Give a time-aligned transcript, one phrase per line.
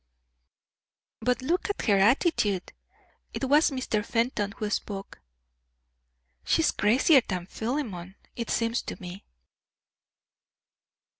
[1.19, 2.73] "But look at her attitude!"
[3.35, 4.03] It was Mr.
[4.03, 5.19] Fenton who spoke.
[6.43, 9.23] "She's crazier than Philemon, it seems to me."